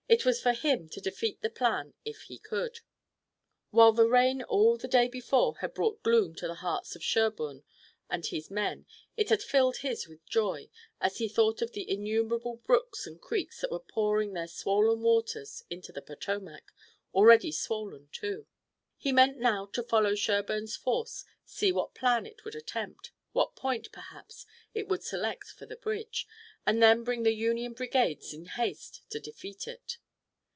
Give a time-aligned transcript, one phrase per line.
[0.11, 2.79] It was for him to defeat the plan if he could.
[3.69, 7.63] While the rain all the day before had brought gloom to the hearts of Sherburne
[8.09, 8.85] and his men
[9.15, 10.69] it had filled his with joy,
[10.99, 15.63] as he thought of the innumerable brooks and creeks that were pouring their swollen waters
[15.69, 16.73] into the Potomac,
[17.13, 18.47] already swollen too.
[18.97, 23.89] He meant now to follow Sherburne's force, see what plan it would attempt, what point,
[23.93, 26.27] perhaps, it would select for the bridge,
[26.65, 29.97] and then bring the Union brigades in haste to defeat it.